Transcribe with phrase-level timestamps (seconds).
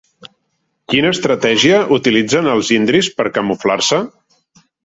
[0.93, 4.05] Quina estratègia utilitzen els indris per camuflar-se?